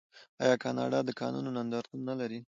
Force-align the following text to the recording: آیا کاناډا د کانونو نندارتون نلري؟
آیا 0.43 0.55
کاناډا 0.63 0.99
د 1.05 1.09
کانونو 1.19 1.49
نندارتون 1.57 1.99
نلري؟ 2.09 2.39